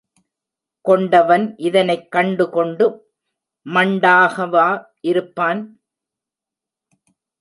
[0.85, 2.85] கொண்டவன் இதனைக் கண்டுகொண்டு
[3.65, 4.67] மண்டாகவா
[5.01, 5.61] இருப்பான்?